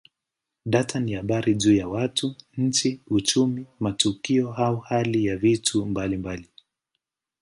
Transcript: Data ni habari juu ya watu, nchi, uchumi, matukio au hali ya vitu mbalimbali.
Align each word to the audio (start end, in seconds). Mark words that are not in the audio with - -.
Data 0.65 0.99
ni 0.99 1.13
habari 1.13 1.55
juu 1.55 1.75
ya 1.75 1.87
watu, 1.87 2.35
nchi, 2.57 3.01
uchumi, 3.07 3.65
matukio 3.79 4.53
au 4.53 4.77
hali 4.77 5.25
ya 5.25 5.37
vitu 5.37 5.85
mbalimbali. 5.85 6.49